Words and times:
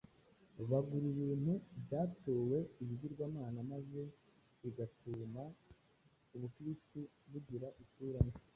bagura 0.69 1.05
ibintu 1.13 1.53
byatuwe 1.83 2.57
ibigirwamana 2.81 3.59
maze 3.71 4.01
bigatuma 4.61 5.41
Ubukristo 6.35 6.99
bugira 7.31 7.67
isura 7.83 8.19
mbi. 8.27 8.39